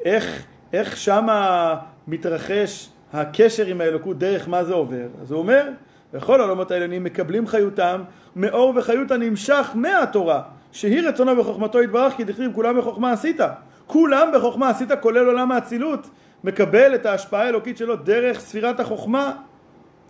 איך, 0.05 0.47
איך 0.73 0.97
שמה 0.97 1.75
מתרחש 2.09 2.91
הקשר 3.13 3.67
עם 3.67 3.81
האלוקות, 3.81 4.19
דרך 4.19 4.49
מה 4.49 4.65
זה 4.65 4.75
עובר? 4.75 5.07
אז 5.23 5.31
הוא 5.33 5.39
אומר, 5.39 5.69
וכל 6.13 6.41
העולמות 6.41 6.71
העליונים 6.71 7.05
מקבלים 7.05 7.47
חיותם 7.47 8.03
מאור 8.37 8.73
וחיות 8.77 9.11
הנמשך 9.11 9.71
מהתורה, 9.75 10.43
שהיא 10.73 11.09
רצונו 11.09 11.39
וחוכמתו 11.39 11.83
יתברך, 11.83 12.17
כי 12.17 12.25
דכתיב 12.25 12.53
כולם 12.55 12.79
בחוכמה 12.79 13.13
עשית. 13.13 13.41
כולם 13.87 14.29
בחוכמה 14.35 14.69
עשית, 14.69 14.89
כולל 15.01 15.27
עולם 15.27 15.53
האצילות, 15.53 16.11
מקבל 16.45 16.95
את 16.95 17.07
ההשפעה 17.07 17.43
האלוקית 17.43 17.77
שלו 17.77 17.97
דרך 17.97 18.41
ספירת 18.41 18.81
החוכמה, 18.81 19.33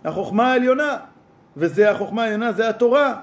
החוכמה 0.05 0.51
העליונה, 0.51 0.97
וזה 1.57 1.91
החוכמה 1.91 2.23
העליונה, 2.23 2.51
זה 2.51 2.69
התורה. 2.69 3.15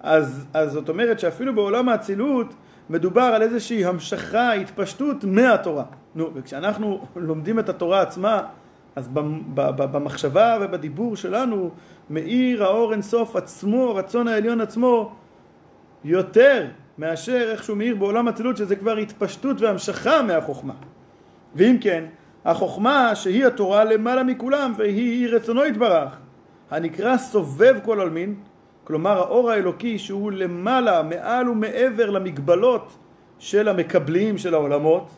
אז, 0.00 0.46
אז 0.54 0.72
זאת 0.72 0.88
אומרת 0.88 1.20
שאפילו 1.20 1.54
בעולם 1.54 1.88
האצילות 1.88 2.54
מדובר 2.90 3.22
על 3.22 3.42
איזושהי 3.42 3.84
המשכה, 3.84 4.52
התפשטות 4.52 5.24
מהתורה. 5.24 5.84
נו, 6.14 6.30
וכשאנחנו 6.34 7.06
לומדים 7.16 7.58
את 7.58 7.68
התורה 7.68 8.00
עצמה, 8.00 8.42
אז 8.96 9.08
במחשבה 9.76 10.58
ובדיבור 10.60 11.16
שלנו 11.16 11.70
מאיר 12.10 12.64
האור 12.64 12.92
אינסוף 12.92 13.36
עצמו, 13.36 13.90
הרצון 13.90 14.28
העליון 14.28 14.60
עצמו, 14.60 15.12
יותר 16.04 16.66
מאשר 16.98 17.48
איך 17.50 17.64
שהוא 17.64 17.76
מאיר 17.76 17.96
בעולם 17.96 18.28
האצילות, 18.28 18.56
שזה 18.56 18.76
כבר 18.76 18.96
התפשטות 18.96 19.60
והמשכה 19.60 20.22
מהחוכמה. 20.22 20.74
ואם 21.54 21.76
כן, 21.80 22.04
החוכמה 22.44 23.14
שהיא 23.14 23.46
התורה 23.46 23.84
למעלה 23.84 24.22
מכולם 24.22 24.72
והיא 24.76 25.28
רצונו 25.28 25.64
יתברך, 25.64 26.18
הנקרא 26.70 27.16
סובב 27.16 27.76
כל 27.84 28.00
עלמין, 28.00 28.34
כלומר 28.84 29.18
האור 29.18 29.50
האלוקי 29.50 29.98
שהוא 29.98 30.32
למעלה, 30.32 31.02
מעל 31.02 31.48
ומעבר 31.48 32.10
למגבלות 32.10 32.96
של 33.38 33.68
המקבלים 33.68 34.38
של 34.38 34.54
העולמות, 34.54 35.10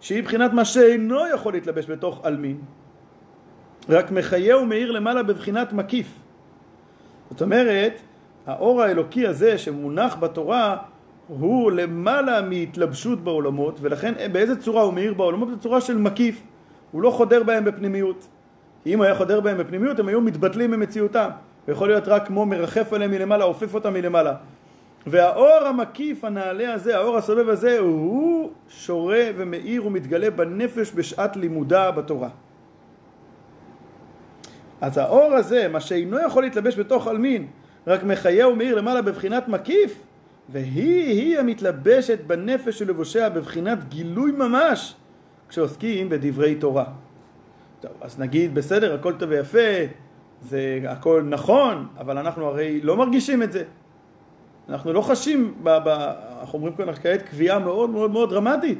שהיא 0.00 0.20
מבחינת 0.22 0.52
מה 0.52 0.64
שאינו 0.64 1.28
יכול 1.34 1.52
להתלבש 1.52 1.86
בתוך 1.86 2.20
עלמין, 2.24 2.58
רק 3.88 4.10
מחיה 4.10 4.58
ומאיר 4.58 4.90
למעלה 4.90 5.22
בבחינת 5.22 5.72
מקיף. 5.72 6.06
זאת 7.30 7.42
אומרת, 7.42 8.00
האור 8.46 8.82
האלוקי 8.82 9.26
הזה 9.26 9.58
שמונח 9.58 10.16
בתורה 10.16 10.76
הוא 11.28 11.72
למעלה 11.72 12.42
מהתלבשות 12.42 13.24
בעולמות, 13.24 13.78
ולכן 13.80 14.14
באיזה 14.32 14.60
צורה 14.60 14.82
הוא 14.82 14.94
מאיר 14.94 15.14
בעולמות? 15.14 15.48
בצורה 15.58 15.80
של 15.80 15.98
מקיף. 15.98 16.40
הוא 16.92 17.02
לא 17.02 17.10
חודר 17.10 17.42
בהם 17.42 17.64
בפנימיות. 17.64 18.26
אם 18.86 18.98
הוא 18.98 19.04
היה 19.04 19.14
חודר 19.14 19.40
בהם 19.40 19.58
בפנימיות, 19.58 19.98
הם 19.98 20.08
היו 20.08 20.20
מתבטלים 20.20 20.70
ממציאותם. 20.70 21.28
ויכול 21.68 21.88
להיות 21.88 22.08
רק 22.08 22.26
כמו 22.26 22.46
מרחף 22.46 22.92
עליהם 22.92 23.10
מלמעלה, 23.10 23.44
עופף 23.44 23.74
אותם 23.74 23.92
מלמעלה. 23.92 24.34
והאור 25.06 25.66
המקיף 25.66 26.24
הנעלה 26.24 26.74
הזה, 26.74 26.96
האור 26.96 27.16
הסובב 27.16 27.48
הזה, 27.48 27.78
הוא 27.78 28.50
שורה 28.68 29.24
ומאיר 29.36 29.86
ומתגלה 29.86 30.30
בנפש 30.30 30.92
בשעת 30.94 31.36
לימודה 31.36 31.90
בתורה. 31.90 32.28
אז 34.80 34.98
האור 34.98 35.32
הזה, 35.34 35.68
מה 35.68 35.80
שאינו 35.80 36.18
יכול 36.26 36.42
להתלבש 36.42 36.78
בתוך 36.78 37.06
עלמין, 37.06 37.46
רק 37.86 38.04
מחיה 38.04 38.48
ומאיר 38.48 38.74
למעלה 38.74 39.02
בבחינת 39.02 39.48
מקיף, 39.48 40.06
והיא 40.48 41.04
היא 41.04 41.38
המתלבשת 41.38 42.18
בנפש 42.26 42.78
של 42.78 42.88
לבושיה 42.88 43.30
בבחינת 43.30 43.88
גילוי 43.88 44.32
ממש 44.32 44.94
כשעוסקים 45.48 46.08
בדברי 46.08 46.54
תורה. 46.54 46.84
טוב, 47.80 47.92
אז 48.00 48.18
נגיד 48.18 48.54
בסדר, 48.54 48.94
הכל 48.94 49.12
טוב 49.12 49.30
ויפה, 49.30 49.58
זה 50.42 50.80
הכל 50.88 51.22
נכון, 51.28 51.88
אבל 51.98 52.18
אנחנו 52.18 52.46
הרי 52.46 52.80
לא 52.80 52.96
מרגישים 52.96 53.42
את 53.42 53.52
זה. 53.52 53.64
אנחנו 54.68 54.92
לא 54.92 55.02
חשים, 55.02 55.54
ב, 55.62 55.68
ב, 55.68 55.88
אנחנו 56.40 56.58
אומרים 56.58 56.74
כאן 56.74 56.94
כעת 56.94 57.22
קביעה 57.22 57.58
מאוד 57.58 57.90
מאוד 57.90 58.10
מאוד 58.10 58.30
דרמטית. 58.30 58.78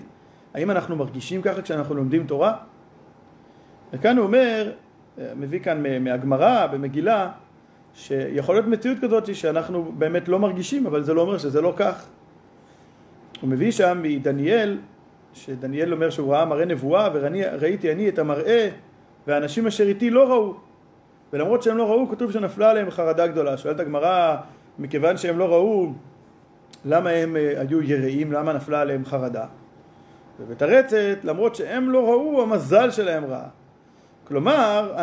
האם 0.54 0.70
אנחנו 0.70 0.96
מרגישים 0.96 1.42
ככה 1.42 1.62
כשאנחנו 1.62 1.94
לומדים 1.94 2.26
תורה? 2.26 2.56
וכאן 3.92 4.16
הוא 4.16 4.26
אומר, 4.26 4.72
מביא 5.36 5.60
כאן 5.60 5.82
מהגמרא, 6.04 6.66
במגילה, 6.66 7.30
שיכול 7.94 8.54
להיות 8.54 8.66
מציאות 8.66 8.98
כזאת 9.02 9.34
שאנחנו 9.34 9.92
באמת 9.98 10.28
לא 10.28 10.38
מרגישים, 10.38 10.86
אבל 10.86 11.02
זה 11.02 11.14
לא 11.14 11.20
אומר 11.20 11.38
שזה 11.38 11.60
לא 11.60 11.74
כך. 11.76 12.06
הוא 13.40 13.50
מביא 13.50 13.70
שם 13.70 14.00
מדניאל, 14.02 14.78
שדניאל 15.32 15.92
אומר 15.92 16.10
שהוא 16.10 16.34
ראה 16.34 16.44
מראה 16.44 16.64
נבואה, 16.64 17.08
וראיתי 17.12 17.92
אני 17.92 18.08
את 18.08 18.18
המראה, 18.18 18.68
והאנשים 19.26 19.66
אשר 19.66 19.84
איתי 19.84 20.10
לא 20.10 20.30
ראו. 20.30 20.54
ולמרות 21.32 21.62
שהם 21.62 21.76
לא 21.76 21.90
ראו, 21.90 22.08
כתוב 22.08 22.32
שנפלה 22.32 22.70
עליהם 22.70 22.90
חרדה 22.90 23.26
גדולה. 23.26 23.56
שואלת 23.56 23.80
הגמרא, 23.80 24.36
מכיוון 24.78 25.16
שהם 25.16 25.38
לא 25.38 25.44
ראו, 25.44 25.92
למה 26.84 27.10
הם 27.10 27.36
אה, 27.36 27.60
היו 27.60 27.82
יראים, 27.82 28.32
למה 28.32 28.52
נפלה 28.52 28.80
עליהם 28.80 29.04
חרדה? 29.04 29.44
ובתרצת, 30.40 31.18
למרות 31.24 31.54
שהם 31.54 31.90
לא 31.90 32.04
ראו, 32.04 32.42
המזל 32.42 32.90
שלהם 32.90 33.24
ראה. 33.24 33.46
כלומר, 34.28 34.94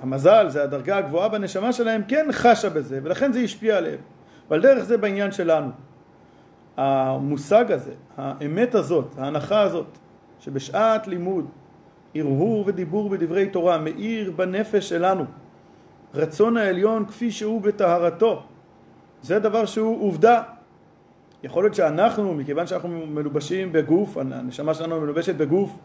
המזל, 0.00 0.48
זה 0.48 0.62
הדרגה 0.62 0.96
הגבוהה 0.96 1.28
בנשמה 1.28 1.72
שלהם, 1.72 2.02
כן 2.08 2.26
חשה 2.32 2.70
בזה, 2.70 3.00
ולכן 3.02 3.32
זה 3.32 3.40
השפיע 3.40 3.76
עליהם. 3.76 4.00
אבל 4.48 4.62
דרך 4.62 4.84
זה 4.84 4.96
בעניין 4.96 5.32
שלנו. 5.32 5.70
המושג 6.76 7.72
הזה, 7.72 7.92
האמת 8.16 8.74
הזאת, 8.74 9.14
ההנחה 9.18 9.60
הזאת, 9.60 9.98
שבשעת 10.40 11.06
לימוד, 11.06 11.46
הרהור 12.14 12.64
ודיבור 12.66 13.08
בדברי 13.08 13.46
תורה, 13.46 13.78
מאיר 13.78 14.32
בנפש 14.36 14.88
שלנו, 14.88 15.24
רצון 16.14 16.56
העליון 16.56 17.06
כפי 17.06 17.30
שהוא 17.30 17.62
בטהרתו, 17.62 18.42
זה 19.22 19.38
דבר 19.38 19.64
שהוא 19.64 20.06
עובדה. 20.06 20.42
יכול 21.42 21.64
להיות 21.64 21.74
שאנחנו, 21.74 22.34
מכיוון 22.34 22.66
שאנחנו 22.66 23.06
מלובשים 23.06 23.72
בגוף, 23.72 24.16
הנשמה 24.16 24.74
שלנו 24.74 25.00
מלובשת 25.00 25.34
בגוף, 25.34 25.76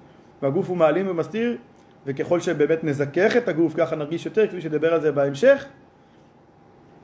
והגוף 0.43 0.69
הוא 0.69 0.77
מעלים 0.77 1.07
ומסתיר, 1.09 1.57
וככל 2.05 2.39
שבאמת 2.39 2.83
נזכך 2.83 3.38
את 3.38 3.47
הגוף 3.47 3.73
ככה 3.77 3.95
נרגיש 3.95 4.25
יותר, 4.25 4.47
כפי 4.47 4.62
שדבר 4.62 4.93
על 4.93 5.01
זה 5.01 5.12
בהמשך, 5.12 5.65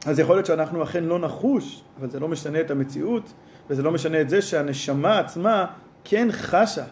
אז 0.05 0.19
יכול 0.19 0.36
להיות 0.36 0.46
שאנחנו 0.46 0.84
אכן 0.84 1.03
לא 1.03 1.19
נחוש, 1.19 1.84
אבל 2.00 2.10
זה 2.10 2.19
לא 2.19 2.27
משנה 2.27 2.62
את 2.62 2.72
המציאות, 2.72 3.34
וזה 3.69 3.84
לא 3.84 3.91
משנה 3.91 4.22
את 4.22 4.29
זה 4.29 4.41
שהנשמה 4.41 5.19
עצמה 5.19 5.65
כן 6.03 6.27
חשה 6.31 6.84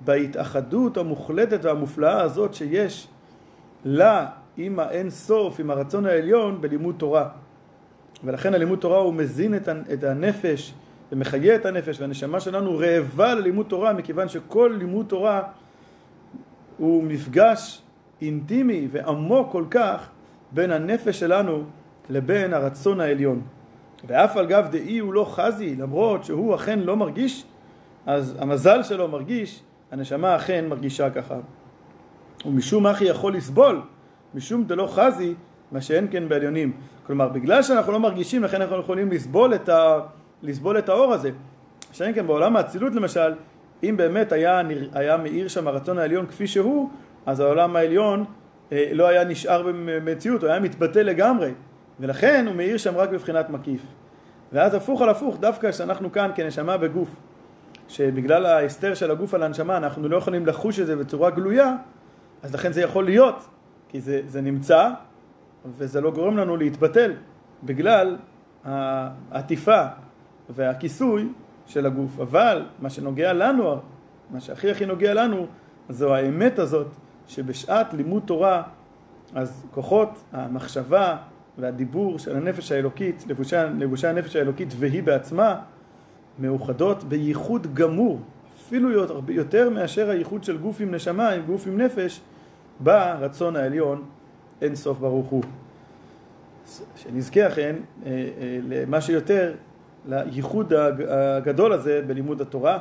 בהתאחדות 0.00 0.96
המוחלטת 0.96 1.64
והמופלאה 1.64 2.22
הזאת 2.22 2.54
שיש 2.54 3.08
לה 3.84 4.26
עם 4.56 4.78
האין 4.78 5.10
סוף, 5.10 5.60
עם 5.60 5.70
הרצון 5.70 6.06
העליון, 6.06 6.60
בלימוד 6.60 6.94
תורה. 6.98 7.28
ולכן 8.24 8.54
הלימוד 8.54 8.78
תורה 8.78 8.98
הוא 8.98 9.14
מזין 9.14 9.54
את 9.92 10.04
הנפש 10.04 10.74
ומחיה 11.12 11.54
את 11.54 11.66
הנפש, 11.66 12.00
והנשמה 12.00 12.40
שלנו 12.40 12.78
רעבה 12.78 13.34
ללימוד 13.34 13.66
תורה, 13.66 13.92
מכיוון 13.92 14.28
שכל 14.28 14.74
לימוד 14.78 15.06
תורה 15.08 15.42
הוא 16.82 17.04
מפגש 17.04 17.82
אינטימי 18.22 18.88
ועמוק 18.90 19.52
כל 19.52 19.64
כך 19.70 20.08
בין 20.52 20.70
הנפש 20.70 21.20
שלנו 21.20 21.62
לבין 22.10 22.54
הרצון 22.54 23.00
העליון. 23.00 23.40
ואף 24.06 24.36
על 24.36 24.46
גב 24.46 24.68
דאי 24.70 24.98
הוא 24.98 25.12
לא 25.12 25.24
חזי, 25.24 25.76
למרות 25.76 26.24
שהוא 26.24 26.54
אכן 26.54 26.78
לא 26.78 26.96
מרגיש, 26.96 27.44
אז 28.06 28.36
המזל 28.38 28.82
שלו 28.82 29.08
מרגיש, 29.08 29.62
הנשמה 29.92 30.36
אכן 30.36 30.64
מרגישה 30.68 31.10
ככה. 31.10 31.34
ומשום 32.46 32.86
אחי 32.86 33.04
יכול 33.04 33.36
לסבול, 33.36 33.82
משום 34.34 34.64
דלא 34.64 34.86
חזי, 34.86 35.34
מה 35.72 35.80
שאין 35.80 36.06
כן 36.10 36.28
בעליונים. 36.28 36.72
כלומר, 37.06 37.28
בגלל 37.28 37.62
שאנחנו 37.62 37.92
לא 37.92 38.00
מרגישים, 38.00 38.42
לכן 38.42 38.62
אנחנו 38.62 38.80
יכולים 38.80 39.10
לסבול 39.10 39.54
את, 39.54 39.68
ה... 39.68 40.00
לסבול 40.42 40.78
את 40.78 40.88
האור 40.88 41.12
הזה. 41.12 41.30
שאין 41.92 42.14
כן 42.14 42.26
בעולם 42.26 42.56
האצילות 42.56 42.94
למשל, 42.94 43.34
אם 43.82 43.94
באמת 43.96 44.32
היה, 44.32 44.60
היה 44.92 45.16
מאיר 45.16 45.48
שם 45.48 45.68
הרצון 45.68 45.98
העליון 45.98 46.26
כפי 46.26 46.46
שהוא, 46.46 46.90
אז 47.26 47.40
העולם 47.40 47.76
העליון 47.76 48.24
אה, 48.72 48.90
לא 48.92 49.08
היה 49.08 49.24
נשאר 49.24 49.62
במציאות, 49.62 50.42
הוא 50.42 50.50
היה 50.50 50.60
מתבטא 50.60 50.98
לגמרי. 50.98 51.52
ולכן 52.00 52.44
הוא 52.46 52.54
מאיר 52.54 52.76
שם 52.76 52.96
רק 52.96 53.10
בבחינת 53.10 53.50
מקיף. 53.50 53.82
ואז 54.52 54.74
הפוך 54.74 55.02
על 55.02 55.08
הפוך, 55.08 55.36
דווקא 55.40 55.72
שאנחנו 55.72 56.12
כאן 56.12 56.30
כנשמה 56.34 56.76
בגוף, 56.76 57.08
שבגלל 57.88 58.46
ההסתר 58.46 58.94
של 58.94 59.10
הגוף 59.10 59.34
על 59.34 59.42
הנשמה 59.42 59.76
אנחנו 59.76 60.08
לא 60.08 60.16
יכולים 60.16 60.46
לחוש 60.46 60.80
את 60.80 60.86
זה 60.86 60.96
בצורה 60.96 61.30
גלויה, 61.30 61.74
אז 62.42 62.54
לכן 62.54 62.72
זה 62.72 62.80
יכול 62.80 63.04
להיות, 63.04 63.48
כי 63.88 64.00
זה, 64.00 64.20
זה 64.26 64.40
נמצא, 64.40 64.88
וזה 65.78 66.00
לא 66.00 66.10
גורם 66.10 66.36
לנו 66.36 66.56
להתבטל, 66.56 67.12
בגלל 67.62 68.16
העטיפה 68.64 69.82
והכיסוי 70.50 71.28
של 71.66 71.86
הגוף. 71.86 72.20
אבל 72.20 72.66
מה 72.80 72.90
שנוגע 72.90 73.32
לנו, 73.32 73.76
מה 74.30 74.40
שהכי 74.40 74.70
הכי 74.70 74.86
נוגע 74.86 75.14
לנו, 75.14 75.46
זו 75.88 76.14
האמת 76.14 76.58
הזאת, 76.58 76.86
שבשעת 77.28 77.94
לימוד 77.94 78.22
תורה, 78.26 78.62
אז 79.34 79.64
כוחות 79.70 80.08
המחשבה, 80.32 81.16
והדיבור 81.58 82.18
של 82.18 82.36
הנפש 82.36 82.72
האלוקית, 82.72 83.24
לבושי, 83.28 83.56
לבושי 83.78 84.06
הנפש 84.06 84.36
האלוקית 84.36 84.68
והיא 84.78 85.02
בעצמה, 85.02 85.60
מאוחדות 86.38 87.04
בייחוד 87.04 87.74
גמור, 87.74 88.20
אפילו 88.60 89.06
יותר 89.28 89.70
מאשר 89.70 90.10
הייחוד 90.10 90.44
של 90.44 90.58
גוף 90.58 90.80
עם 90.80 90.94
נשמה, 90.94 91.28
עם 91.28 91.42
גוף 91.42 91.66
עם 91.66 91.80
נפש, 91.80 92.20
ברצון 92.80 93.56
העליון 93.56 94.04
אין 94.62 94.74
סוף 94.74 94.98
ברוך 94.98 95.26
הוא. 95.26 95.42
שנזכה 96.96 97.46
אכן 97.46 97.76
אה, 98.06 98.10
אה, 98.10 98.58
למה 98.68 99.00
שיותר 99.00 99.54
לייחוד 100.06 100.72
הגדול 101.08 101.72
הזה 101.72 102.02
בלימוד 102.06 102.40
התורה, 102.40 102.78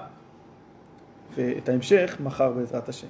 ואת 1.36 1.69
ההמשך 1.69 2.17
מחר 2.23 2.51
בעזרת 2.51 2.89
השם. 2.89 3.07